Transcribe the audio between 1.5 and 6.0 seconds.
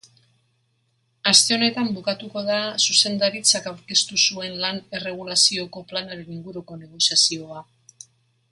honetan bukatuko da zuzendaritzak aurkeztu zuen lan-erregulazioko